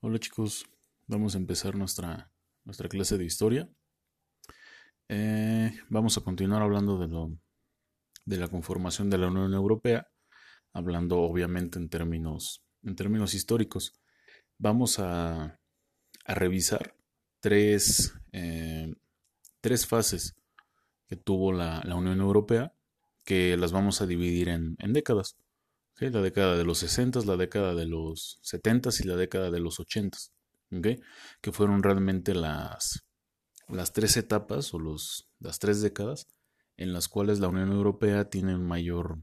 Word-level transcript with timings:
Hola 0.00 0.20
chicos, 0.20 0.64
vamos 1.08 1.34
a 1.34 1.38
empezar 1.38 1.74
nuestra, 1.74 2.30
nuestra 2.62 2.88
clase 2.88 3.18
de 3.18 3.24
historia. 3.24 3.68
Eh, 5.08 5.72
vamos 5.88 6.16
a 6.16 6.20
continuar 6.20 6.62
hablando 6.62 7.00
de, 7.00 7.08
lo, 7.08 7.36
de 8.24 8.36
la 8.36 8.46
conformación 8.46 9.10
de 9.10 9.18
la 9.18 9.26
Unión 9.26 9.52
Europea, 9.54 10.06
hablando 10.72 11.18
obviamente 11.18 11.80
en 11.80 11.88
términos, 11.88 12.62
en 12.84 12.94
términos 12.94 13.34
históricos. 13.34 13.92
Vamos 14.56 15.00
a, 15.00 15.58
revisar 16.24 16.94
tres, 17.40 18.14
eh, 18.30 18.94
tres 19.60 19.84
fases 19.84 20.36
que 21.08 21.16
tuvo 21.16 21.52
la, 21.52 21.82
Unión 21.96 22.20
Europea, 22.20 22.72
que 23.24 23.56
las 23.56 23.72
vamos 23.72 24.00
a 24.00 24.06
dividir 24.06 24.48
en, 24.48 24.76
en 24.78 24.92
décadas 24.92 25.36
la 26.00 26.22
década 26.22 26.56
de 26.56 26.64
los 26.64 26.78
60, 26.78 27.20
la 27.24 27.36
década 27.36 27.74
de 27.74 27.86
los 27.86 28.38
70 28.42 28.90
y 29.00 29.06
la 29.06 29.16
década 29.16 29.50
de 29.50 29.60
los 29.60 29.80
80, 29.80 30.16
que 31.40 31.52
fueron 31.52 31.82
realmente 31.82 32.34
las, 32.34 33.04
las 33.68 33.92
tres 33.92 34.16
etapas 34.16 34.72
o 34.74 34.78
los, 34.78 35.28
las 35.40 35.58
tres 35.58 35.82
décadas 35.82 36.26
en 36.76 36.92
las 36.92 37.08
cuales 37.08 37.40
la 37.40 37.48
Unión 37.48 37.72
Europea 37.72 38.30
tiene 38.30 38.56
mayor 38.56 39.18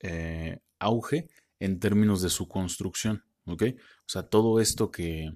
eh, 0.00 0.60
auge 0.78 1.28
en 1.58 1.80
términos 1.80 2.20
de 2.20 2.28
su 2.28 2.46
construcción. 2.46 3.24
O 3.46 3.56
sea, 4.06 4.24
todo 4.24 4.60
esto 4.60 4.90
que, 4.90 5.30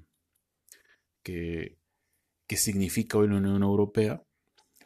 que, 1.23 1.77
significa 2.57 3.19
hoy 3.19 3.29
la 3.29 3.37
Unión 3.37 3.63
Europea 3.63 4.23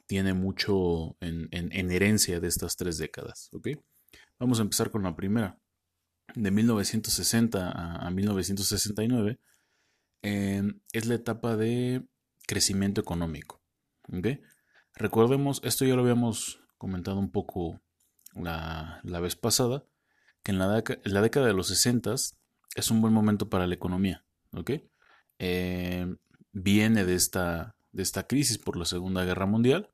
tiene 0.07 0.35
mucho 0.35 1.17
en, 1.21 1.49
herencia 1.91 2.39
de 2.39 2.49
estas 2.49 2.77
tres 2.77 2.99
décadas. 2.99 3.51
Vamos 4.39 4.59
a 4.59 4.63
empezar 4.63 4.91
con 4.91 5.03
la 5.03 5.17
primera 5.17 5.59
de 6.35 6.51
1960 6.51 8.07
a, 8.07 8.11
1969 8.11 9.39
em, 10.23 10.81
es 10.93 11.07
la 11.07 11.15
etapa 11.15 11.57
de 11.57 12.05
crecimiento 12.47 13.01
económico. 13.01 13.63
Recordemos, 14.95 15.61
esto 15.65 15.85
ya 15.85 15.95
lo 15.95 16.03
habíamos 16.03 16.61
comentado 16.79 17.19
un 17.19 17.31
poco 17.31 17.81
la, 18.35 19.01
vez 19.03 19.37
pasada, 19.37 19.85
que 20.43 20.53
en 20.53 20.59
la, 20.59 20.83
la, 21.05 21.23
década 21.23 21.47
de 21.47 21.55
los 21.55 21.69
60 21.69 22.15
es 22.15 22.91
un 22.91 23.01
buen 23.01 23.13
momento 23.13 23.49
para 23.49 23.67
la 23.67 23.75
economía. 23.75 24.25
Em, 25.39 26.17
viene 26.53 27.05
de 27.05 27.15
esta, 27.15 27.77
de 27.93 28.03
esta 28.03 28.27
crisis 28.27 28.59
por 28.59 28.77
la 28.77 28.85
Segunda 28.85 29.25
Guerra 29.25 29.47
Mundial, 29.47 29.91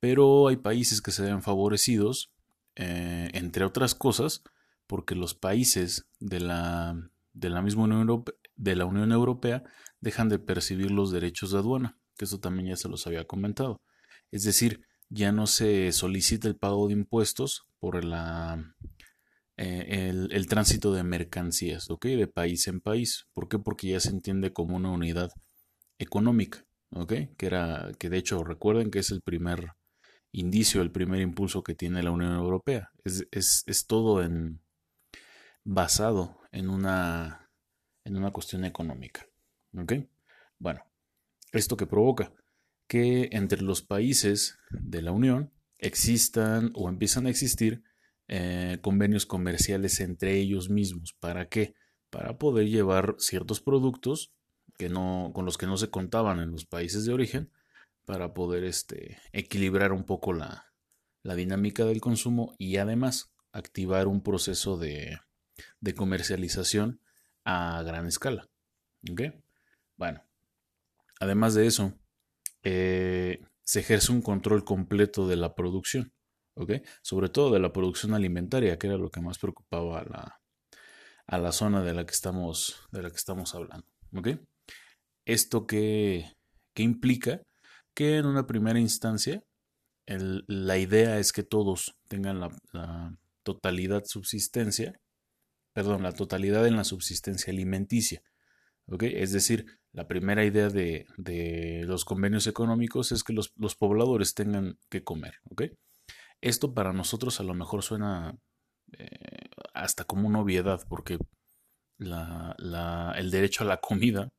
pero 0.00 0.48
hay 0.48 0.56
países 0.56 1.00
que 1.00 1.12
se 1.12 1.22
ven 1.22 1.42
favorecidos, 1.42 2.32
eh, 2.74 3.30
entre 3.32 3.64
otras 3.64 3.94
cosas, 3.94 4.42
porque 4.86 5.14
los 5.14 5.34
países 5.34 6.06
de 6.20 6.40
la, 6.40 7.10
de 7.32 7.50
la 7.50 7.62
misma 7.62 7.84
Unión 7.84 8.00
Europea, 8.00 8.34
de 8.56 8.76
la 8.76 8.86
Unión 8.86 9.12
Europea 9.12 9.64
dejan 10.00 10.28
de 10.28 10.38
percibir 10.38 10.90
los 10.90 11.10
derechos 11.10 11.52
de 11.52 11.58
aduana, 11.58 11.98
que 12.16 12.24
eso 12.24 12.40
también 12.40 12.68
ya 12.68 12.76
se 12.76 12.88
los 12.88 13.06
había 13.06 13.26
comentado. 13.26 13.82
Es 14.30 14.42
decir, 14.44 14.82
ya 15.08 15.32
no 15.32 15.46
se 15.46 15.92
solicita 15.92 16.48
el 16.48 16.56
pago 16.56 16.88
de 16.88 16.94
impuestos 16.94 17.66
por 17.78 18.04
la, 18.04 18.74
eh, 19.56 20.10
el, 20.30 20.46
tránsito 20.48 20.92
de 20.92 21.02
mercancías, 21.04 21.90
¿ok? 21.90 22.06
De 22.06 22.26
país 22.26 22.66
en 22.68 22.80
país. 22.80 23.26
¿Por 23.32 23.48
qué? 23.48 23.58
Porque 23.58 23.88
ya 23.88 24.00
se 24.00 24.10
entiende 24.10 24.52
como 24.52 24.76
una 24.76 24.90
unidad 24.90 25.30
económica, 25.98 26.66
¿ok? 26.90 27.12
Que, 27.36 27.46
era, 27.46 27.92
que 27.98 28.10
de 28.10 28.18
hecho 28.18 28.44
recuerden 28.44 28.90
que 28.90 28.98
es 28.98 29.10
el 29.10 29.22
primer 29.22 29.72
indicio, 30.32 30.82
el 30.82 30.92
primer 30.92 31.20
impulso 31.20 31.62
que 31.62 31.74
tiene 31.74 32.02
la 32.02 32.10
Unión 32.10 32.32
Europea. 32.32 32.90
Es, 33.04 33.26
es, 33.30 33.62
es 33.66 33.86
todo 33.86 34.22
en, 34.22 34.60
basado 35.66 36.38
en 36.52 36.70
una, 36.70 37.50
en 38.04 38.16
una 38.16 38.30
cuestión 38.30 38.64
económica. 38.64 39.26
¿Ok? 39.76 39.94
Bueno, 40.58 40.82
¿esto 41.52 41.76
que 41.76 41.86
provoca? 41.86 42.32
Que 42.86 43.28
entre 43.32 43.62
los 43.62 43.82
países 43.82 44.58
de 44.70 45.02
la 45.02 45.10
Unión 45.10 45.52
existan 45.78 46.70
o 46.74 46.88
empiezan 46.88 47.26
a 47.26 47.30
existir 47.30 47.82
eh, 48.28 48.78
convenios 48.80 49.26
comerciales 49.26 50.00
entre 50.00 50.38
ellos 50.38 50.70
mismos. 50.70 51.14
¿Para 51.18 51.48
qué? 51.48 51.74
Para 52.10 52.38
poder 52.38 52.68
llevar 52.68 53.16
ciertos 53.18 53.60
productos 53.60 54.32
que 54.78 54.88
no, 54.88 55.32
con 55.34 55.44
los 55.44 55.58
que 55.58 55.66
no 55.66 55.76
se 55.76 55.90
contaban 55.90 56.38
en 56.38 56.52
los 56.52 56.64
países 56.64 57.04
de 57.06 57.12
origen, 57.12 57.50
para 58.04 58.34
poder 58.34 58.62
este, 58.62 59.18
equilibrar 59.32 59.92
un 59.92 60.04
poco 60.04 60.32
la, 60.32 60.72
la 61.24 61.34
dinámica 61.34 61.84
del 61.84 62.00
consumo 62.00 62.54
y 62.56 62.76
además 62.76 63.32
activar 63.52 64.06
un 64.06 64.22
proceso 64.22 64.76
de, 64.76 65.18
de 65.80 65.94
comercialización 65.94 67.00
a 67.44 67.82
gran 67.82 68.06
escala. 68.06 68.48
Bueno, 69.96 70.22
además 71.20 71.54
de 71.54 71.66
eso, 71.66 71.94
eh, 72.62 73.40
se 73.62 73.80
ejerce 73.80 74.12
un 74.12 74.22
control 74.22 74.64
completo 74.64 75.26
de 75.26 75.36
la 75.36 75.54
producción, 75.54 76.12
Sobre 77.02 77.28
todo 77.28 77.52
de 77.52 77.60
la 77.60 77.72
producción 77.72 78.14
alimentaria, 78.14 78.78
que 78.78 78.86
era 78.86 78.96
lo 78.96 79.10
que 79.10 79.20
más 79.20 79.38
preocupaba 79.38 80.00
a 80.00 80.04
la, 80.04 80.40
a 81.26 81.38
la 81.38 81.52
zona 81.52 81.82
de 81.82 81.94
la 81.94 82.04
que 82.06 82.12
estamos, 82.12 82.80
de 82.92 83.02
la 83.02 83.10
que 83.10 83.16
estamos 83.16 83.54
hablando, 83.54 83.86
Esto 85.24 85.66
que, 85.66 86.32
implica 86.76 87.42
que 87.94 88.18
en 88.18 88.26
una 88.26 88.46
primera 88.46 88.78
instancia 88.78 89.42
la 90.06 90.78
idea 90.78 91.18
es 91.18 91.32
que 91.32 91.42
todos 91.42 91.96
tengan 92.08 92.38
la, 92.38 92.56
la 92.72 93.18
totalidad 93.42 94.04
subsistencia 94.04 95.00
perdón, 95.76 96.02
la 96.02 96.12
totalidad 96.12 96.66
en 96.66 96.74
la 96.74 96.84
subsistencia 96.84 97.52
alimenticia. 97.52 98.22
Es 98.98 99.32
decir, 99.32 99.78
la 99.92 100.08
primera 100.08 100.42
idea 100.42 100.70
de, 100.70 101.84
los 101.86 102.06
convenios 102.06 102.46
económicos 102.46 103.12
es 103.12 103.22
que 103.22 103.34
los, 103.34 103.50
pobladores 103.78 104.32
tengan 104.32 104.78
que 104.88 105.04
comer. 105.04 105.34
Esto 106.40 106.72
para 106.72 106.94
nosotros 106.94 107.40
a 107.40 107.42
lo 107.42 107.52
mejor 107.52 107.82
suena 107.82 108.38
eh, 108.96 109.50
hasta 109.74 110.04
como 110.04 110.26
una 110.26 110.40
obviedad, 110.40 110.80
porque 110.88 111.18
el 111.98 113.30
derecho 113.30 113.64
a 113.64 113.66
la 113.66 113.76
comida 113.76 114.32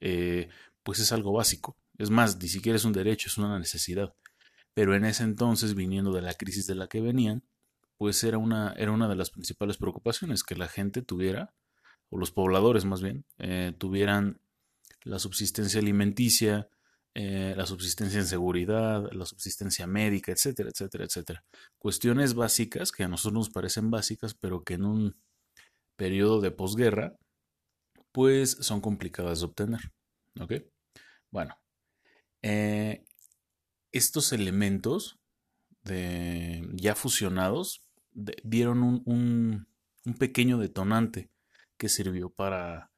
eh, 0.00 0.48
pues 0.82 0.98
es 1.00 1.12
algo 1.12 1.34
básico. 1.34 1.76
Es 1.98 2.08
más, 2.08 2.40
ni 2.40 2.48
siquiera 2.48 2.76
es 2.76 2.86
un 2.86 2.94
derecho, 2.94 3.28
es 3.28 3.36
una 3.36 3.58
necesidad. 3.58 4.14
Pero 4.72 4.94
en 4.94 5.04
ese 5.04 5.24
entonces, 5.24 5.74
viniendo 5.74 6.10
de 6.10 6.22
la 6.22 6.32
crisis 6.32 6.66
de 6.66 6.74
la 6.74 6.88
que 6.88 7.02
venían, 7.02 7.42
pues 7.98 8.22
era 8.24 8.38
una, 8.38 8.72
era 8.76 8.92
una 8.92 9.08
de 9.08 9.16
las 9.16 9.30
principales 9.30 9.76
preocupaciones, 9.76 10.44
que 10.44 10.54
la 10.54 10.68
gente 10.68 11.02
tuviera, 11.02 11.52
o 12.08 12.18
los 12.18 12.30
pobladores 12.30 12.84
más 12.84 13.02
bien, 13.02 13.24
eh, 13.38 13.74
tuvieran 13.76 14.40
la 15.02 15.18
subsistencia 15.18 15.80
alimenticia, 15.80 16.68
eh, 17.14 17.54
la 17.56 17.66
subsistencia 17.66 18.20
en 18.20 18.26
seguridad, 18.26 19.10
la 19.12 19.26
subsistencia 19.26 19.86
médica, 19.86 20.30
etcétera, 20.30 20.70
etcétera, 20.70 21.04
etcétera. 21.04 21.44
Cuestiones 21.78 22.34
básicas 22.34 22.92
que 22.92 23.02
a 23.02 23.08
nosotros 23.08 23.34
nos 23.34 23.50
parecen 23.50 23.90
básicas, 23.90 24.34
pero 24.34 24.62
que 24.62 24.74
en 24.74 24.84
un 24.84 25.16
periodo 25.96 26.40
de 26.40 26.52
posguerra, 26.52 27.16
pues 28.12 28.52
son 28.60 28.80
complicadas 28.80 29.40
de 29.40 29.46
obtener. 29.46 29.80
¿Ok? 30.40 30.52
Bueno, 31.30 31.56
eh, 32.42 33.04
estos 33.90 34.32
elementos 34.32 35.18
de, 35.82 36.68
ya 36.74 36.94
fusionados 36.94 37.87
dieron 38.42 38.82
un, 38.82 39.66
pequeño 40.18 40.58
detonante 40.58 41.30
que 41.76 41.88
sirvió 41.88 42.30
para, 42.30 42.90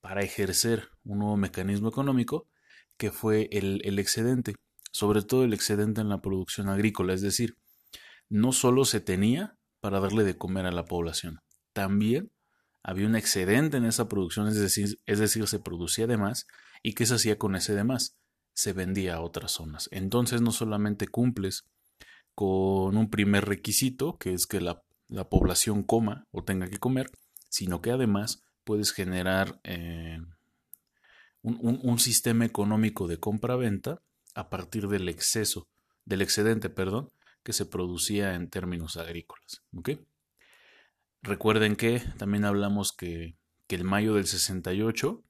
para 0.00 0.22
ejercer 0.22 0.88
un 1.04 1.20
nuevo 1.20 1.36
mecanismo 1.36 1.88
económico 1.88 2.48
que 2.96 3.12
fue 3.12 3.48
el, 3.52 3.80
el, 3.84 3.98
excedente, 3.98 4.56
sobre 4.90 5.22
todo 5.22 5.44
el 5.44 5.52
excedente 5.52 6.00
en 6.00 6.08
la 6.08 6.20
producción 6.20 6.68
agrícola, 6.68 7.14
es 7.14 7.22
decir, 7.22 7.56
no 8.28 8.52
solo 8.52 8.84
se 8.84 9.00
tenía 9.00 9.56
para 9.80 10.00
darle 10.00 10.24
de 10.24 10.36
comer 10.36 10.66
a 10.66 10.72
la 10.72 10.86
población, 10.86 11.40
también 11.72 12.32
había 12.82 13.06
un 13.06 13.16
excedente 13.16 13.76
en 13.76 13.84
esa 13.84 14.08
producción, 14.08 14.48
es 14.48 14.56
decir, 14.56 14.98
es 15.06 15.18
decir, 15.18 15.46
se 15.46 15.58
producía 15.58 16.06
de 16.06 16.16
más 16.16 16.46
y 16.82 16.94
qué 16.94 17.04
se 17.04 17.14
hacía 17.14 17.38
con 17.38 17.56
ese 17.56 17.74
de 17.74 17.84
más, 17.84 18.16
se 18.54 18.72
vendía 18.72 19.16
a 19.16 19.20
otras 19.20 19.52
zonas. 19.52 19.88
Entonces 19.92 20.40
no 20.40 20.52
solamente 20.52 21.08
cumples 21.08 21.64
con 22.36 22.98
un 22.98 23.08
primer 23.08 23.46
requisito, 23.46 24.18
que 24.18 24.34
es 24.34 24.46
que 24.46 24.60
la, 24.60 24.82
población 25.30 25.82
coma 25.82 26.26
o 26.32 26.44
tenga 26.44 26.68
que 26.68 26.78
comer, 26.78 27.10
sino 27.48 27.80
que 27.80 27.90
además 27.90 28.42
puedes 28.62 28.92
generar 28.92 29.58
eh, 29.64 30.18
un, 31.42 31.98
sistema 31.98 32.44
económico 32.44 33.08
de 33.08 33.18
compra-venta 33.18 34.02
a 34.34 34.50
partir 34.50 34.88
del 34.88 35.08
exceso, 35.08 35.66
del 36.04 36.20
excedente, 36.20 36.68
perdón, 36.68 37.10
que 37.42 37.54
se 37.54 37.64
producía 37.64 38.34
en 38.34 38.50
términos 38.50 38.98
agrícolas. 38.98 39.62
Recuerden 41.22 41.74
que 41.74 42.00
también 42.18 42.44
hablamos 42.44 42.92
que, 42.92 43.38
el 43.68 43.84
mayo 43.84 44.14
del 44.14 44.26
68 44.26 45.24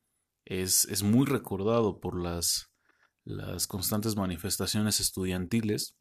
es, 0.45 0.87
es 0.87 1.03
muy 1.05 1.25
recordado 1.25 2.01
por 2.01 2.21
las, 2.21 2.73
las 3.25 3.69
constantes 3.69 4.17
manifestaciones 4.17 4.99
estudiantiles 4.99 5.95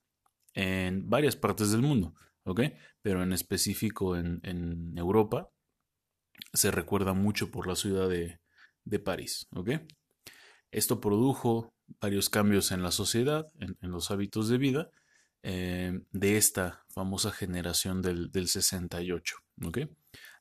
en 0.55 1.07
varias 1.09 1.35
partes 1.35 1.71
del 1.71 1.81
mundo, 1.81 2.15
¿ok? 2.45 2.61
Pero 3.01 3.21
en 3.21 3.33
específico 3.33 4.17
en, 4.17 4.93
Europa 4.97 5.49
se 6.53 6.71
recuerda 6.71 7.13
mucho 7.13 7.51
por 7.51 7.67
la 7.67 7.75
ciudad 7.75 8.09
de, 8.09 8.39
de 8.85 8.99
París. 8.99 9.47
Esto 10.71 10.99
produjo 10.99 11.73
varios 12.01 12.29
cambios 12.29 12.71
en 12.71 12.81
la 12.83 12.91
sociedad, 12.91 13.47
en, 13.59 13.77
los 13.81 14.11
hábitos 14.11 14.49
de 14.49 14.57
vida 14.57 14.89
eh, 15.43 16.01
de 16.11 16.37
esta 16.37 16.85
famosa 16.89 17.31
generación 17.31 18.01
del, 18.01 18.31
68. 18.47 19.37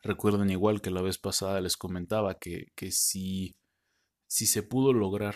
Recuerden 0.03 0.51
igual 0.51 0.81
que 0.81 0.91
la 0.91 1.03
vez 1.03 1.19
pasada 1.19 1.61
les 1.61 1.77
comentaba 1.77 2.39
que, 2.39 2.73
si, 2.91 3.57
si, 4.27 4.47
se 4.47 4.63
pudo 4.63 4.93
lograr 4.93 5.35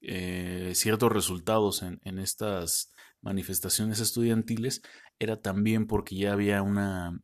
eh, 0.00 0.72
ciertos 0.74 1.12
resultados 1.12 1.82
en, 1.82 2.00
en, 2.04 2.18
estas 2.18 2.92
manifestaciones 3.24 4.00
estudiantiles, 4.00 4.82
era 5.18 5.40
también 5.40 5.86
porque 5.86 6.14
ya 6.14 6.32
había 6.32 6.62
una, 6.62 7.18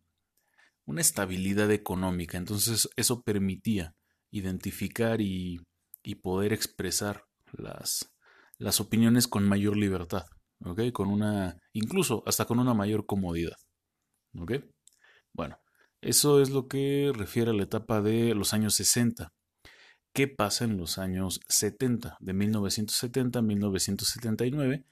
una 0.86 1.00
estabilidad 1.00 1.70
económica. 1.70 2.38
Entonces 2.38 2.88
eso 2.96 3.22
permitía 3.22 3.94
identificar 4.30 5.20
y, 5.20 5.60
y 6.02 6.16
poder 6.16 6.52
expresar 6.52 7.24
las, 7.52 8.10
las, 8.58 8.80
opiniones 8.80 9.28
con 9.28 9.46
mayor 9.46 9.76
libertad. 9.76 10.24
Con 10.92 11.08
una, 11.08 11.56
incluso 11.72 12.22
hasta 12.26 12.44
con 12.44 12.58
una 12.58 12.74
mayor 12.74 13.06
comodidad, 13.06 13.56
¿ok? 14.38 14.52
Bueno, 15.32 15.58
eso 16.02 16.42
es 16.42 16.50
lo 16.50 16.68
que 16.68 17.12
refiere 17.14 17.50
a 17.50 17.54
la 17.54 17.62
etapa 17.62 18.02
de 18.02 18.34
los 18.34 18.52
años 18.52 18.74
60. 18.74 19.32
¿Qué 20.12 20.28
pasa 20.28 20.64
en 20.64 20.76
los 20.76 20.98
años 20.98 21.40
70? 21.48 22.18
De 22.20 22.34
1970 22.34 23.38
a 23.38 23.42
1979 23.42 24.84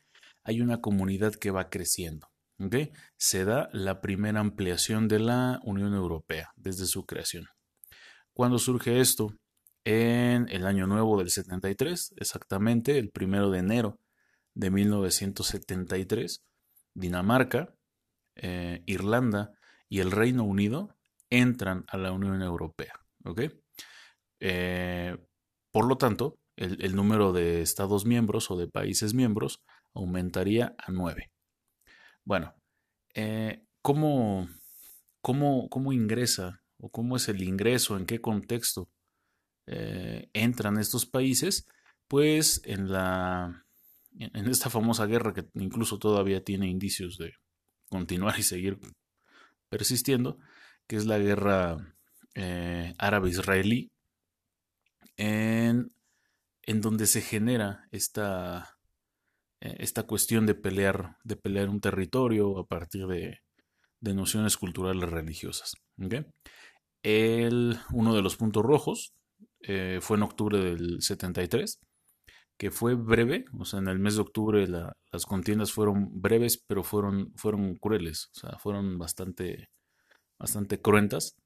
hay 0.48 0.62
una 0.62 0.80
comunidad 0.80 1.34
que 1.34 1.50
va 1.50 1.68
creciendo. 1.68 2.30
Se 3.18 3.44
da 3.44 3.68
la 3.70 4.00
primera 4.00 4.40
ampliación 4.40 5.06
de 5.06 5.18
la 5.18 5.60
Unión 5.62 5.92
Europea 5.92 6.52
desde 6.56 6.86
su 6.86 7.04
creación. 7.04 7.44
¿Cuándo 8.32 8.58
surge 8.58 8.98
esto? 8.98 9.34
En 9.84 10.48
el 10.48 10.66
año 10.66 10.86
nuevo 10.86 11.18
del 11.18 11.28
73, 11.28 12.14
exactamente 12.16 12.98
el 12.98 13.10
primero 13.10 13.50
de 13.50 13.58
enero 13.58 14.00
de 14.54 14.70
1973, 14.70 16.42
Dinamarca, 16.94 17.74
eh, 18.34 18.82
Irlanda 18.86 19.52
y 19.90 20.00
el 20.00 20.10
Reino 20.10 20.44
Unido 20.44 20.96
entran 21.28 21.84
a 21.88 21.98
la 21.98 22.12
Unión 22.12 22.40
Europea. 22.40 22.94
Eh, 24.40 25.14
por 25.70 25.86
lo 25.86 25.98
tanto, 25.98 26.38
el, 26.56 26.96
número 26.96 27.32
de 27.32 27.60
Estados 27.60 28.04
miembros 28.04 28.50
o 28.50 28.56
de 28.56 28.66
países 28.66 29.14
miembros 29.14 29.62
aumentaría 29.98 30.74
a 30.78 30.90
nueve. 30.90 31.30
Bueno, 32.24 32.54
eh, 33.14 33.64
¿cómo, 33.82 34.48
cómo, 35.20 35.92
ingresa 35.92 36.62
o 36.78 36.90
cómo 36.90 37.16
es 37.16 37.28
el 37.28 37.42
ingreso, 37.42 37.96
en 37.96 38.06
qué 38.06 38.20
contexto 38.20 38.88
eh, 39.66 40.28
entran 40.32 40.78
estos 40.78 41.06
países? 41.06 41.66
Pues 42.06 42.62
en 42.64 42.90
la 42.90 43.64
en 44.18 44.48
esta 44.48 44.68
famosa 44.68 45.06
guerra 45.06 45.32
que 45.32 45.46
incluso 45.54 45.98
todavía 45.98 46.42
tiene 46.42 46.66
indicios 46.68 47.18
de 47.18 47.34
continuar 47.88 48.38
y 48.38 48.42
seguir 48.42 48.78
persistiendo, 49.68 50.38
que 50.86 50.96
es 50.96 51.06
la 51.06 51.18
guerra 51.18 51.94
eh, 52.34 52.94
árabe-israelí, 52.98 53.92
en, 55.16 55.92
en, 56.62 56.80
donde 56.80 57.06
se 57.06 57.20
genera 57.20 57.86
esta, 57.90 58.77
esta 59.60 60.04
cuestión 60.04 60.46
de 60.46 60.54
pelear, 60.54 61.16
de 61.24 61.36
pelear 61.36 61.68
un 61.68 61.80
territorio 61.80 62.58
a 62.58 62.66
partir 62.66 63.06
de, 63.06 63.40
nociones 64.00 64.56
culturales 64.56 65.10
religiosas. 65.10 65.74
El, 67.02 67.78
uno 67.92 68.14
de 68.14 68.22
los 68.22 68.36
puntos 68.36 68.62
rojos 68.62 69.12
eh, 69.60 69.98
fue 70.00 70.16
en 70.16 70.22
octubre 70.22 70.58
del 70.58 71.02
73, 71.02 71.80
que 72.56 72.70
fue 72.70 72.94
breve, 72.94 73.44
o 73.58 73.64
sea, 73.64 73.80
en 73.80 73.88
el 73.88 73.98
mes 73.98 74.16
de 74.16 74.22
octubre 74.22 74.66
las 74.66 75.26
contiendas 75.26 75.72
fueron 75.72 76.20
breves, 76.20 76.62
pero 76.66 76.82
fueron, 76.82 77.32
fueron 77.36 77.76
crueles, 77.76 78.30
o 78.36 78.40
sea, 78.40 78.58
fueron 78.58 78.98
bastante, 78.98 79.68
bastante 80.38 80.80
cruentas, 80.80 81.36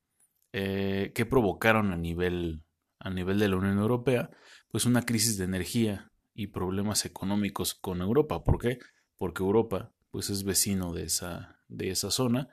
eh, 0.53 1.13
que 1.15 1.27
provocaron 1.27 1.93
a 1.93 1.97
nivel, 1.97 2.63
a 2.99 3.11
nivel 3.11 3.39
de 3.39 3.49
la 3.49 3.57
Unión 3.57 3.79
Europea, 3.79 4.31
pues 4.71 4.87
una 4.87 5.03
crisis 5.03 5.39
de 5.39 5.45
energía 5.45 6.12
y 6.35 6.49
problemas 6.49 7.05
económicos 7.05 7.75
con 7.75 8.01
Europa. 8.01 8.45
¿Por 8.45 8.59
qué? 8.59 8.79
Porque 9.17 9.43
Europa 9.43 9.93
pues 10.11 10.31
es 10.31 10.45
vecino 10.45 10.93
de 10.93 11.05
esa, 11.05 11.61
de 11.69 11.91
esa 11.91 12.11
zona 12.11 12.49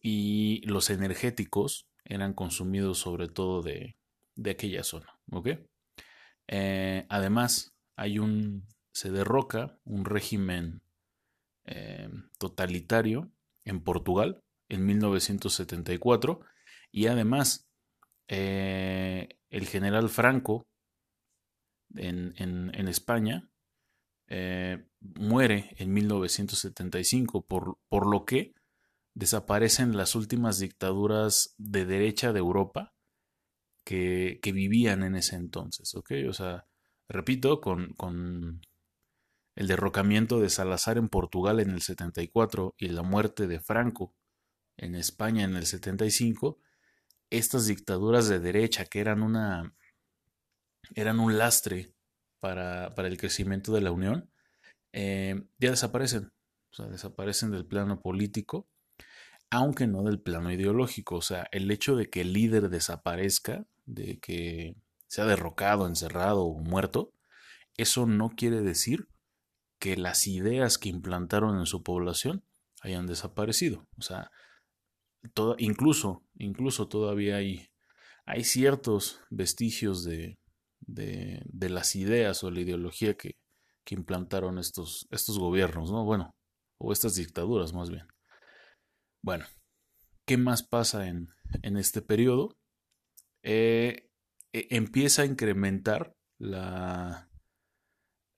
y 0.00 0.62
los 0.66 0.90
energéticos 0.90 1.88
eran 2.04 2.32
consumidos 2.32 2.98
sobre 2.98 3.28
todo 3.28 3.62
de, 3.62 3.96
de 4.34 4.50
aquella 4.50 4.84
zona. 4.84 5.18
¿ok? 5.30 5.48
Eh, 6.48 7.06
además, 7.08 7.74
hay 7.96 8.18
un, 8.18 8.66
se 8.92 9.10
derroca 9.10 9.78
un 9.84 10.04
régimen 10.04 10.82
eh, 11.64 12.08
totalitario 12.38 13.30
en 13.64 13.82
Portugal 13.82 14.40
en 14.68 14.86
1974 14.86 16.40
y 16.90 17.06
además 17.06 17.68
eh, 18.28 19.28
el 19.50 19.66
general 19.66 20.08
Franco 20.08 20.67
en, 21.96 22.88
España, 22.88 23.50
eh, 24.26 24.86
muere 25.00 25.74
en 25.78 25.92
1975, 25.92 27.46
por, 27.46 27.78
por 27.88 28.06
lo 28.06 28.24
que 28.24 28.54
desaparecen 29.14 29.96
las 29.96 30.14
últimas 30.14 30.58
dictaduras 30.58 31.54
de 31.58 31.84
derecha 31.84 32.32
de 32.32 32.38
Europa 32.38 32.94
que, 33.84 34.40
vivían 34.52 35.02
en 35.02 35.16
ese 35.16 35.36
entonces, 35.36 35.94
¿ok? 35.94 36.12
O 36.28 36.32
sea, 36.32 36.66
repito, 37.08 37.60
con, 37.60 37.94
con, 37.94 38.60
el 39.56 39.66
derrocamiento 39.66 40.38
de 40.38 40.50
Salazar 40.50 40.98
en 40.98 41.08
Portugal 41.08 41.58
en 41.58 41.70
el 41.70 41.82
74 41.82 42.76
y 42.78 42.88
la 42.90 43.02
muerte 43.02 43.48
de 43.48 43.58
Franco 43.58 44.14
en 44.76 44.94
España 44.94 45.42
en 45.42 45.56
el 45.56 45.66
75, 45.66 46.60
estas 47.30 47.66
dictaduras 47.66 48.28
de 48.28 48.38
derecha 48.38 48.84
que 48.84 49.00
eran 49.00 49.22
una 49.22 49.74
eran 50.94 51.20
un 51.20 51.38
lastre 51.38 51.94
para, 52.40 52.94
el 52.96 53.18
crecimiento 53.18 53.72
de 53.72 53.80
la 53.80 53.92
Unión, 53.92 54.30
eh, 54.92 55.42
ya 55.58 55.70
desaparecen, 55.70 56.32
o 56.70 56.74
sea, 56.74 56.86
desaparecen 56.86 57.50
del 57.50 57.66
plano 57.66 58.00
político, 58.00 58.68
aunque 59.50 59.86
no 59.86 60.02
del 60.02 60.20
plano 60.20 60.52
ideológico, 60.52 61.16
o 61.16 61.22
sea, 61.22 61.48
el 61.52 61.70
hecho 61.70 61.96
de 61.96 62.10
que 62.10 62.20
el 62.20 62.32
líder 62.32 62.68
desaparezca, 62.68 63.66
de 63.86 64.18
que 64.18 64.76
sea 65.06 65.24
derrocado, 65.24 65.86
encerrado 65.86 66.44
o 66.44 66.58
muerto, 66.58 67.12
eso 67.76 68.06
no 68.06 68.30
quiere 68.30 68.60
decir 68.60 69.08
que 69.78 69.96
las 69.96 70.26
ideas 70.26 70.76
que 70.76 70.88
implantaron 70.88 71.58
en 71.58 71.66
su 71.66 71.82
población 71.82 72.44
hayan 72.82 73.06
desaparecido. 73.06 73.86
O 73.96 74.02
sea, 74.02 74.30
todo, 75.34 75.56
incluso, 75.58 76.24
incluso 76.36 76.88
todavía 76.88 77.36
hay, 77.36 77.68
hay 78.26 78.44
ciertos 78.44 79.20
vestigios 79.30 80.04
de, 80.04 80.37
de, 80.88 81.68
las 81.68 81.94
ideas 81.94 82.42
o 82.42 82.50
la 82.50 82.60
ideología 82.60 83.14
que, 83.14 83.36
implantaron 83.90 84.58
estos, 84.58 85.08
estos 85.10 85.38
gobiernos, 85.38 85.90
¿no? 85.90 86.04
Bueno, 86.04 86.36
o 86.78 86.92
estas 86.92 87.14
dictaduras 87.14 87.72
más 87.72 87.88
bien. 87.88 88.06
Bueno, 89.22 89.46
¿qué 90.26 90.36
más 90.36 90.62
pasa 90.62 91.08
en, 91.08 91.30
este 91.62 92.02
periodo? 92.02 92.58
Eh, 93.42 94.10
e, 94.52 94.66
empieza 94.70 95.22
a 95.22 95.24
incrementar 95.24 96.14
la, 96.38 97.30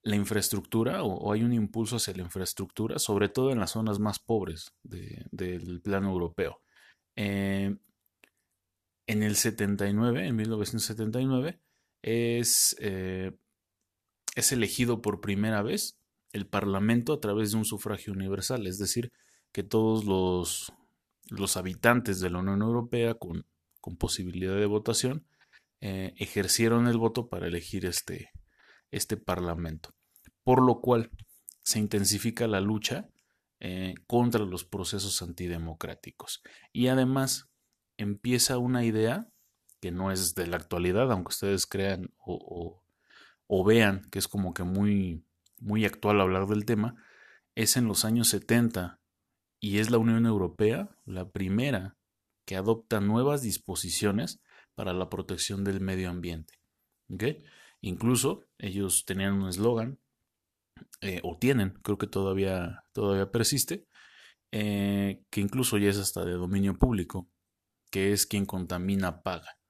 la 0.03 0.15
infraestructura 0.15 1.03
o, 1.03 1.31
hay 1.31 1.43
un 1.43 1.53
impulso 1.53 1.97
hacia 1.97 2.13
la 2.13 2.23
infraestructura, 2.23 2.97
sobre 2.99 3.29
todo 3.29 3.51
en 3.51 3.59
las 3.59 3.71
zonas 3.71 3.99
más 3.99 4.19
pobres 4.19 4.73
del 4.83 5.81
plano 5.81 6.09
europeo. 6.11 6.61
Eh, 7.15 7.75
en 9.07 9.23
el 9.23 9.35
79, 9.35 10.27
en 10.27 10.35
1979, 10.35 11.59
es, 12.01 12.75
eh, 12.79 13.31
es 14.35 14.51
elegido 14.51 15.01
por 15.01 15.21
primera 15.21 15.61
vez 15.61 15.97
el 16.33 16.47
Parlamento 16.47 17.13
a 17.13 17.19
través 17.19 17.51
de 17.51 17.57
un 17.57 17.65
sufragio 17.65 18.13
universal, 18.13 18.67
es 18.67 18.77
decir, 18.77 19.11
que 19.51 19.63
todos 19.63 20.05
los, 20.05 20.71
los 21.29 21.57
habitantes 21.57 22.19
de 22.19 22.29
la 22.29 22.39
Unión 22.39 22.61
Europea 22.61 23.15
con, 23.15 23.45
con 23.81 23.97
posibilidad 23.97 24.55
de 24.55 24.65
votación 24.65 25.25
eh, 25.81 26.13
ejercieron 26.17 26.87
el 26.87 26.97
voto 26.97 27.27
para 27.27 27.47
elegir 27.47 27.85
este, 27.85 28.29
este 28.91 29.17
Parlamento, 29.17 29.93
por 30.43 30.61
lo 30.61 30.79
cual 30.79 31.09
se 31.63 31.79
intensifica 31.79 32.47
la 32.47 32.61
lucha 32.61 33.09
eh, 33.59 33.95
contra 34.07 34.45
los 34.45 34.63
procesos 34.63 35.21
antidemocráticos. 35.21 36.41
Y 36.71 36.87
además 36.87 37.49
empieza 37.97 38.57
una 38.57 38.85
idea 38.85 39.27
que 39.81 39.91
no 39.91 40.11
es 40.11 40.35
de 40.35 40.47
la 40.47 40.57
actualidad, 40.57 41.11
aunque 41.11 41.29
ustedes 41.29 41.65
crean 41.65 42.13
o, 42.17 42.81
vean 43.65 44.07
que 44.11 44.19
es 44.19 44.27
como 44.27 44.53
que 44.53 44.63
muy, 44.63 45.25
muy 45.59 45.85
actual 45.85 46.21
hablar 46.21 46.47
del 46.47 46.65
tema, 46.65 46.95
es 47.55 47.75
en 47.75 47.85
los 47.85 48.05
años 48.05 48.29
70 48.29 48.99
y 49.59 49.79
es 49.79 49.89
la 49.91 49.97
Unión 49.97 50.25
Europea 50.25 50.89
la 51.05 51.29
primera 51.29 51.97
que 52.45 52.55
adopta 52.55 53.01
nuevas 53.01 53.41
disposiciones 53.41 54.41
para 54.75 54.93
la 54.93 55.09
protección 55.09 55.63
del 55.63 55.81
medio 55.81 56.09
ambiente. 56.09 56.53
Incluso 57.81 58.45
ellos 58.57 59.05
tenían 59.05 59.33
un 59.33 59.49
eslogan, 59.49 59.99
eh, 61.01 61.19
o 61.23 61.37
tienen, 61.37 61.71
creo 61.83 61.97
que 61.97 62.07
todavía, 62.07 62.83
todavía 62.93 63.31
persiste, 63.31 63.87
eh, 64.51 65.23
que 65.29 65.41
incluso 65.41 65.77
ya 65.77 65.89
es 65.89 65.97
hasta 65.97 66.23
de 66.23 66.33
dominio 66.33 66.77
público, 66.77 67.27
que 67.89 68.13
es 68.13 68.25
quien 68.25 68.45
contamina 68.45 69.23
paga. 69.23 69.60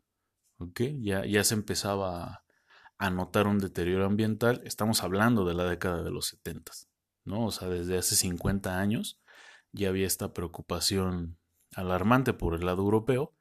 Ya, 1.02 1.26
ya 1.26 1.44
se 1.44 1.56
empezaba 1.56 2.44
a 2.98 3.10
notar 3.10 3.48
un 3.48 3.58
deterioro 3.60 4.06
ambiental, 4.06 4.62
estamos 4.64 5.04
hablando 5.04 5.46
de 5.46 5.56
la 5.56 5.66
década 5.66 6.04
de 6.04 6.12
los 6.12 6.28
70, 6.28 6.72
¿no? 7.26 7.46
O 7.48 7.52
sea, 7.52 7.68
desde 7.68 7.98
hace 7.98 8.16
50 8.16 8.80
años 8.80 9.20
ya 9.72 9.90
había 9.90 10.06
esta 10.06 10.34
preocupación 10.34 11.38
alarmante 11.76 12.34
por 12.34 12.54
el 12.54 12.66
lado 12.66 12.84
europeo, 12.84 13.34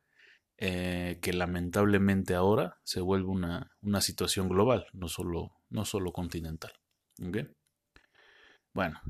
eh, 0.56 1.18
que 1.22 1.32
lamentablemente 1.32 2.34
ahora 2.34 2.80
se 2.84 3.00
vuelve 3.00 3.28
una, 3.28 3.70
una 3.82 4.00
situación 4.00 4.48
global, 4.48 4.86
no 4.92 5.08
solo, 5.08 5.52
no 5.68 5.84
solo 5.84 6.12
continental. 6.12 6.72
Bueno, 8.72 9.00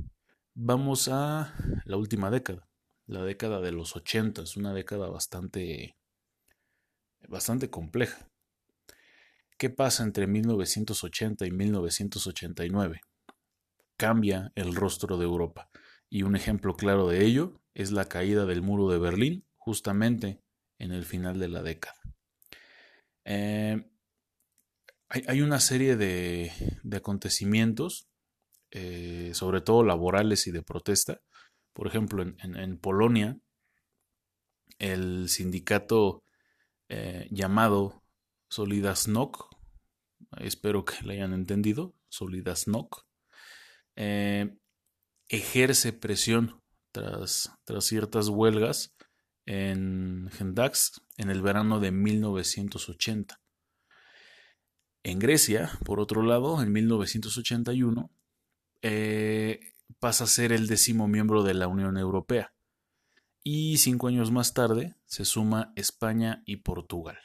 vamos 0.54 1.08
a 1.08 1.54
la 1.84 1.96
última 1.96 2.30
década, 2.30 2.68
la 3.06 3.22
década 3.22 3.60
de 3.60 3.72
los 3.72 3.94
80, 3.94 4.42
una 4.56 4.72
década 4.72 5.08
bastante, 5.08 5.96
bastante 7.28 7.70
compleja. 7.70 8.28
¿Qué 9.58 9.70
pasa 9.70 10.04
entre 10.04 10.26
1980 10.26 11.46
y 11.46 11.50
1989? 11.50 13.00
Cambia 13.96 14.52
el 14.54 14.74
rostro 14.74 15.18
de 15.18 15.24
Europa. 15.24 15.68
Y 16.08 16.22
un 16.22 16.34
ejemplo 16.34 16.76
claro 16.76 17.06
de 17.08 17.24
ello 17.24 17.60
es 17.74 17.92
la 17.92 18.06
caída 18.06 18.46
del 18.46 18.62
muro 18.62 18.88
de 18.88 18.98
Berlín 18.98 19.44
justamente 19.56 20.40
en 20.78 20.92
el 20.92 21.04
final 21.04 21.38
de 21.38 21.48
la 21.48 21.62
década. 21.62 22.00
Eh, 23.24 23.84
hay, 25.08 25.42
una 25.42 25.60
serie 25.60 25.96
de, 25.96 26.52
acontecimientos, 26.92 28.08
eh, 28.70 29.32
sobre 29.34 29.60
todo 29.60 29.84
laborales 29.84 30.46
y 30.46 30.52
de 30.52 30.62
protesta. 30.62 31.20
Por 31.72 31.88
ejemplo, 31.88 32.22
en, 32.22 32.78
Polonia, 32.78 33.36
el 34.78 35.28
sindicato 35.28 36.22
eh, 36.90 37.28
llamado 37.30 38.02
Solidarność, 38.50 39.37
espero 40.38 40.85
que 40.85 41.02
lo 41.04 41.12
hayan 41.12 41.32
entendido, 41.32 41.94
Solidarność, 42.09 43.06
ejerce 45.28 45.92
presión 45.92 46.61
tras, 46.92 47.52
tras 47.64 47.85
ciertas 47.85 48.28
huelgas 48.28 48.94
en 49.47 50.28
Gendax 50.32 51.00
en 51.16 51.30
el 51.30 51.42
verano 51.42 51.80
de 51.80 51.92
1980. 51.92 53.40
En 55.02 55.18
Grecia, 55.18 55.70
por 55.85 55.99
otro 55.99 56.23
lado, 56.23 56.62
en 56.62 56.73
1981, 56.73 58.11
eh, 58.82 59.75
pasa 59.99 60.25
a 60.25 60.26
ser 60.26 60.52
el 60.52 60.66
décimo 60.66 61.09
miembro 61.09 61.42
de 61.42 61.54
la 61.54 61.68
Unión 61.68 61.97
Europea. 61.97 62.52
Y 63.42 63.78
cinco 63.78 64.09
años 64.09 64.30
más 64.30 64.52
tarde 64.54 64.97
se 65.06 65.25
suma 65.25 65.73
España 65.76 66.42
y 66.47 66.56
Portugal. 66.56 67.18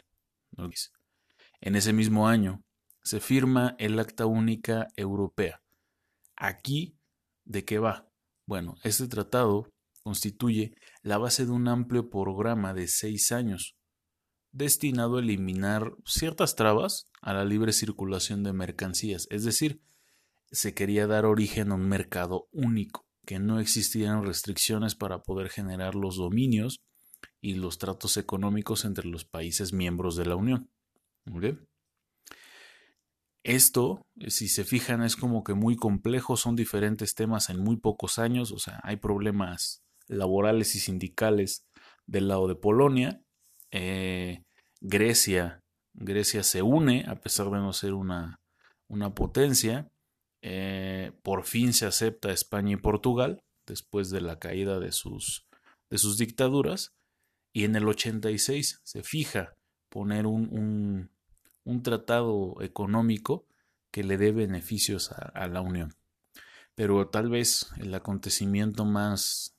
En 1.62 1.76
ese 1.76 1.94
mismo 1.94 2.28
año 2.28 2.64
se 3.04 3.20
firma 3.20 3.76
el 3.80 4.00
Acta 4.00 4.26
Única 4.26 4.88
Europea. 4.96 5.62
Aquí 6.36 6.98
¿De 7.46 7.64
qué 7.64 7.78
va? 7.78 8.12
Bueno, 8.48 8.76
este 8.84 9.08
tratado 9.08 9.70
constituye 10.04 10.76
la 11.04 11.20
base 11.20 11.46
de 11.46 11.52
un 11.52 11.68
amplio 11.68 12.10
programa 12.10 12.74
de 12.74 12.88
seis 12.88 13.32
años, 13.32 13.76
destinado 14.52 15.18
a 15.18 15.20
eliminar 15.20 15.94
ciertas 16.06 16.56
trabas 16.56 17.06
a 17.22 17.34
la 17.34 17.46
libre 17.46 17.72
circulación 17.72 18.44
de 18.44 18.54
mercancías, 18.54 19.28
es 19.30 19.44
decir, 19.44 19.82
se 20.52 20.74
quería 20.74 21.06
dar 21.06 21.26
origen 21.26 21.72
a 21.72 21.76
un 21.76 21.88
mercado 21.88 22.48
único, 22.52 23.05
que 23.26 23.40
no 23.40 23.60
existieran 23.60 24.24
restricciones 24.24 24.96
para 24.96 25.22
poder 25.24 25.50
generar 25.50 25.96
los 25.96 26.18
dominios 26.18 26.82
y 27.42 27.56
los 27.56 27.78
tratos 27.78 28.18
económicos 28.18 28.86
entre 28.86 29.08
los 29.08 29.26
países 29.26 29.74
miembros 29.74 30.16
de 30.16 30.26
la 30.26 30.36
Unión. 30.36 30.70
Esto, 33.44 34.08
si 34.28 34.48
se 34.48 34.64
fijan, 34.64 35.04
es 35.04 35.16
como 35.16 35.44
que 35.44 35.54
muy 35.54 35.76
complejo, 35.76 36.36
son 36.36 36.56
diferentes 36.56 37.14
temas 37.14 37.50
en 37.50 37.60
muy 37.60 37.78
pocos 37.78 38.18
años, 38.18 38.52
o 38.52 38.58
sea, 38.58 38.80
hay 38.84 38.96
problemas 38.96 39.84
laborales 40.08 40.76
y 40.76 40.80
sindicales 40.80 41.66
del 42.08 42.28
lado 42.28 42.48
de 42.48 42.56
Polonia. 42.56 43.22
Eh, 43.72 44.44
Grecia, 44.82 45.62
Grecia 45.94 46.44
se 46.44 46.62
une, 46.62 47.06
a 47.08 47.16
pesar 47.16 47.50
de 47.52 47.58
no 47.58 47.72
ser 47.74 47.94
una, 47.94 48.40
una 48.88 49.14
potencia. 49.14 49.88
Eh, 50.48 51.12
por 51.24 51.44
fin 51.46 51.74
se 51.74 51.88
acepta 51.88 52.32
España 52.32 52.74
y 52.74 52.78
Portugal, 52.78 53.42
después 53.66 54.12
de 54.12 54.22
la 54.22 54.38
caída 54.38 54.80
de 54.80 54.92
sus, 54.92 55.48
de 55.90 55.98
sus 55.98 56.18
dictaduras. 56.18 56.94
Y 57.52 57.64
en 57.64 57.76
el 57.76 57.88
86 57.88 58.82
se 58.84 59.02
fija 59.02 59.56
poner 59.90 60.28
un 60.28 61.10
un 61.66 61.82
tratado 61.82 62.56
económico 62.62 63.46
que 63.92 64.04
le 64.04 64.18
dé 64.18 64.32
beneficios 64.32 65.12
a, 65.12 65.48
la 65.48 65.62
Unión. 65.62 65.94
Pero 66.76 67.10
tal 67.10 67.30
vez 67.30 67.72
el 67.78 67.94
acontecimiento 67.94 68.86
más, 68.86 69.58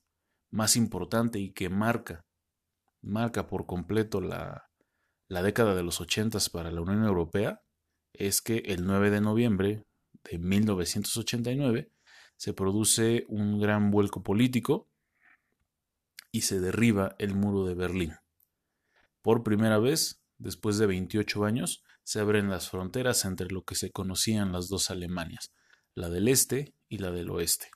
más 0.51 0.77
importante 0.77 1.39
y 1.39 1.53
que 1.53 1.69
marca, 1.69 2.25
marca 3.03 3.47
por 3.47 3.67
completo 3.67 4.21
la, 4.21 4.71
la 5.29 5.43
década 5.43 5.75
de 5.75 5.83
los 5.83 6.01
ochentas 6.01 6.49
para 6.49 6.71
la 6.71 6.81
Unión 6.81 7.05
Europea 7.05 7.63
es 8.13 8.41
que 8.41 8.59
el 8.67 8.87
9 8.87 9.11
de 9.11 9.21
noviembre 9.21 9.86
de 10.31 10.39
1989 10.39 11.91
se 12.37 12.53
produce 12.53 13.25
un 13.29 13.61
gran 13.61 13.91
vuelco 13.91 14.23
político 14.23 14.89
y 16.33 16.43
se 16.43 16.61
derriba 16.61 17.17
el 17.19 17.35
muro 17.35 17.65
de 17.65 17.75
Berlín. 17.75 18.15
Por 19.23 19.43
primera 19.43 19.79
vez, 19.79 20.23
después 20.39 20.79
de 20.79 20.87
28 20.87 21.45
años, 21.45 21.83
se 22.05 22.21
abren 22.21 22.51
las 22.51 22.69
fronteras 22.69 23.25
entre 23.25 23.49
lo 23.49 23.65
que 23.65 23.75
se 23.75 23.91
conocían 23.91 24.53
las 24.53 24.69
dos 24.69 24.91
Alemanias, 24.91 25.53
la 25.95 26.09
del 26.11 26.29
este 26.29 26.75
y 26.89 26.99
la 26.99 27.11
del 27.11 27.31
oeste, 27.31 27.71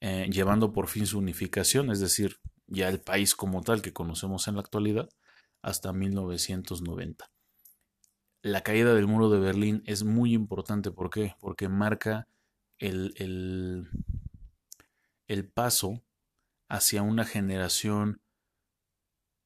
eh, 0.00 0.28
llevando 0.30 0.72
por 0.72 0.88
fin 0.88 1.06
su 1.06 1.18
unificación, 1.18 1.90
es 1.90 1.98
decir, 1.98 2.36
ya 2.66 2.88
el 2.88 3.00
país 3.00 3.34
como 3.34 3.62
tal 3.62 3.82
que 3.82 3.92
conocemos 3.92 4.46
en 4.48 4.54
la 4.54 4.60
actualidad, 4.60 5.08
hasta 5.62 5.92
1990. 5.92 7.30
La 8.42 8.62
caída 8.62 8.92
del 8.92 9.06
muro 9.06 9.30
de 9.30 9.38
Berlín 9.38 9.82
es 9.86 10.02
muy 10.02 10.34
importante, 10.34 10.90
¿por 10.90 11.10
qué? 11.10 11.36
Porque 11.40 11.68
marca 11.68 12.26
el, 12.78 13.14
el, 13.16 13.88
el 15.28 15.48
paso 15.48 16.02
hacia 16.68 17.02
una 17.02 17.24
generación 17.24 18.20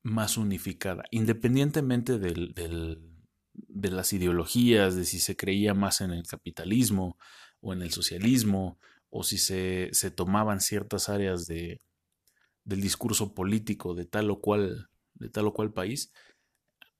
más 0.02 0.38
unificada, 0.38 1.04
independientemente 1.10 2.18
de 2.18 3.90
las 3.90 4.12
ideologías, 4.12 4.96
de 4.96 5.04
si 5.04 5.18
se 5.18 5.36
creía 5.36 5.74
más 5.74 6.00
en 6.00 6.12
el 6.12 6.26
capitalismo 6.26 7.18
o 7.60 7.74
en 7.74 7.82
el 7.82 7.90
socialismo, 7.90 8.78
o 9.10 9.24
si 9.24 9.36
se, 9.38 9.90
se 9.92 10.10
tomaban 10.10 10.60
ciertas 10.60 11.08
áreas 11.08 11.46
de, 11.46 11.80
del 12.64 12.80
discurso 12.80 13.34
político 13.34 13.94
de 13.94 14.04
tal 14.04 14.30
o 14.30 14.40
cual, 14.40 14.88
de 15.14 15.28
tal 15.28 15.46
o 15.46 15.54
cual 15.54 15.72
país, 15.72 16.12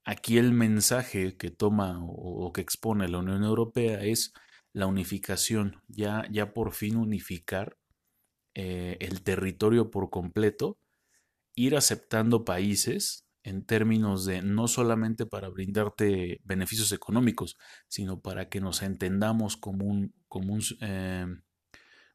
aquí 0.07 0.39
el 0.39 0.53
mensaje 0.53 1.37
que 1.37 1.51
toma 1.51 1.99
o, 2.01 2.53
que 2.53 2.63
expone 2.63 3.09
la 3.09 3.19
Unión 3.19 3.43
Europea 3.43 4.03
es 4.03 4.33
la 4.73 4.87
unificación, 4.87 5.83
ya, 5.89 6.25
ya 6.31 6.55
por 6.55 6.73
fin 6.73 6.97
unificar 6.97 7.77
eh, 8.55 8.97
el 9.01 9.23
territorio 9.23 9.91
por 9.91 10.09
completo, 10.09 10.79
ir 11.55 11.77
aceptando 11.77 12.45
países 12.45 13.27
en 13.43 13.65
términos 13.65 14.25
de 14.25 14.43
no 14.43 14.69
solamente 14.69 15.27
para 15.27 15.49
brindarte 15.49 16.41
beneficios 16.45 16.93
económicos, 16.93 17.57
sino 17.89 18.21
para 18.21 18.49
que 18.49 18.61
nos 18.61 18.83
entendamos 18.83 19.57
como, 19.57 19.87
un, 19.87 20.15
como, 20.29 20.59
em, 20.81 21.43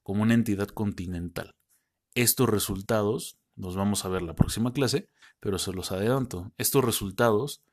como 0.01 0.23
una 0.23 0.33
entidad 0.33 0.67
continental. 0.69 1.55
Estos 2.15 2.49
resultados, 2.49 3.37
los 3.55 3.75
vamos 3.75 4.05
a 4.05 4.09
ver 4.09 4.21
la 4.21 4.35
próxima 4.35 4.71
clase, 4.71 5.09
pero 5.39 5.57
se 5.57 5.73
los 5.73 5.91
adelanto, 5.91 6.53
estos 6.57 6.85
resultados 6.85 7.63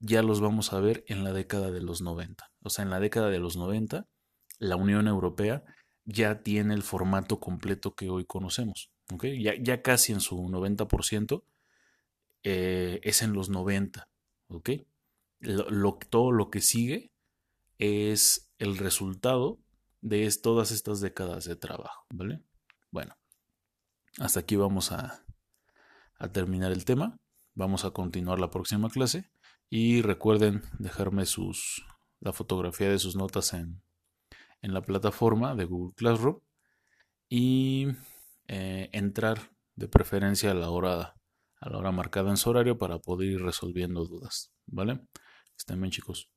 ya 0.00 0.22
los 0.22 0.40
vamos 0.40 0.72
a 0.72 0.80
ver 0.80 1.04
en 1.06 1.24
la 1.24 1.32
década 1.32 1.70
de 1.70 1.80
los 1.80 2.02
90. 2.02 2.50
O 2.62 2.70
sea, 2.70 2.84
en 2.84 2.90
la 2.90 3.00
década 3.00 3.30
de 3.30 3.38
los 3.38 3.56
90, 3.56 4.06
la 4.58 4.76
Unión 4.76 5.08
Europea 5.08 5.64
ya 6.04 6.42
tiene 6.42 6.74
el 6.74 6.82
formato 6.82 7.40
completo 7.40 7.94
que 7.94 8.10
hoy 8.10 8.24
conocemos. 8.24 8.90
Ya, 9.22 9.54
ya 9.60 9.82
casi 9.82 10.12
en 10.12 10.20
su 10.20 10.36
90%. 10.36 11.42
Eh, 12.42 13.00
es 13.02 13.22
en 13.22 13.32
los 13.32 13.48
90, 13.48 14.08
¿ok? 14.48 14.70
todo 16.08 16.32
lo 16.32 16.48
que 16.48 16.60
sigue 16.60 17.10
es 17.78 18.52
el 18.58 18.78
resultado 18.78 19.58
de 20.00 20.30
todas 20.40 20.70
estas 20.70 21.00
décadas 21.00 21.44
de 21.44 21.56
trabajo, 21.56 22.06
¿vale? 22.08 22.40
Bueno, 22.90 23.16
hasta 24.18 24.40
aquí 24.40 24.54
vamos 24.54 24.92
a, 24.92 25.24
a 26.18 26.28
terminar 26.28 26.70
el 26.70 26.84
tema. 26.84 27.18
Vamos 27.54 27.84
a 27.84 27.90
continuar 27.90 28.38
la 28.38 28.50
próxima 28.50 28.90
clase 28.90 29.28
y 29.68 30.02
recuerden 30.02 30.62
dejarme 30.78 31.26
sus, 31.26 31.84
la 32.20 32.32
fotografía 32.32 32.88
de 32.88 32.98
sus 32.98 33.16
notas 33.16 33.52
en, 33.54 33.82
en 34.62 34.74
la 34.74 34.82
plataforma 34.82 35.54
de 35.54 35.64
Google 35.64 35.94
Classroom 35.96 36.40
y 37.28 37.88
eh, 38.48 38.88
entrar 38.92 39.50
de 39.74 39.88
preferencia 39.88 40.52
a 40.52 40.54
la 40.54 40.70
hora 40.70 41.14
a 41.60 41.70
la 41.70 41.78
hora 41.78 41.90
marcada 41.90 42.30
en 42.30 42.36
su 42.36 42.50
horario 42.50 42.78
para 42.78 42.98
poder 42.98 43.28
ir 43.28 43.40
resolviendo 43.42 44.04
dudas, 44.04 44.52
¿vale? 44.66 45.00
Estén 45.56 45.80
bien 45.80 45.90
chicos. 45.90 46.30